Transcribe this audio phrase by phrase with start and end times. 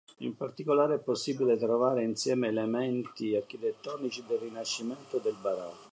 [0.21, 5.89] In particolare è possibile trovare insieme elementi architettonici del Rinascimento e del Barocco.